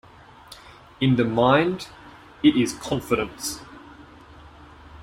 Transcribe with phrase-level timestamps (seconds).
[0.99, 1.87] In the mind,
[2.41, 3.61] it is confidence.